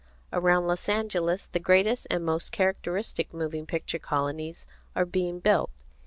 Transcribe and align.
Around 0.33 0.65
Los 0.65 0.89
Angeles 0.89 1.45
the 1.45 1.59
greatest 1.59 2.07
and 2.09 2.25
most 2.25 2.51
characteristic 2.51 3.31
moving 3.35 3.67
picture 3.67 3.99
colonies 3.99 4.65
are 4.95 5.05
being 5.05 5.39
built. 5.39 5.69